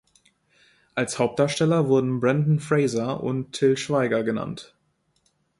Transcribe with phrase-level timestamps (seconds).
[0.95, 4.73] Als Hauptdarsteller wurden Brendan Fraser und Til Schweiger genannt.